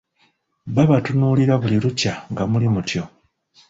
[0.75, 3.03] Babatunuulira buli lukya nga muli mutyo.